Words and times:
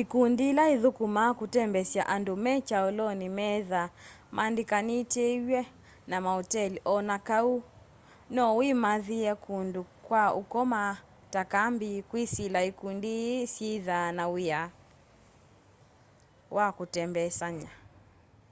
ikũndĩ 0.00 0.44
ila 0.52 0.64
ĩthũkũmaa 0.74 1.30
kũtembesya 1.38 2.02
andũ 2.14 2.32
me 2.44 2.52
kyalonĩ 2.66 3.14
nĩmethaa 3.20 3.92
maandĩkanĩtewĩa 4.34 5.62
na 6.10 6.16
maotelĩ 6.24 6.78
o 6.92 6.94
na 7.08 7.16
kaũ 7.28 7.54
no 8.34 8.42
wĩmathĩe 8.58 9.32
kũndũ 9.44 9.82
kwa 10.06 10.22
ũkoma 10.40 10.80
ta 11.32 11.42
kambĩ 11.52 11.90
kwĩsĩla 12.08 12.60
ĩkũndĩ 12.70 13.12
ii 13.32 13.48
syĩthaa 13.52 14.08
na 14.16 14.24
wĩa 14.34 14.60
wa 16.56 16.66
kũtembesanya 16.76 17.70